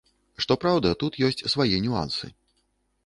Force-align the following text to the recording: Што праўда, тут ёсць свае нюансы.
Што 0.45 0.53
праўда, 0.63 0.93
тут 1.03 1.19
ёсць 1.27 1.45
свае 1.55 1.69
нюансы. 1.85 2.25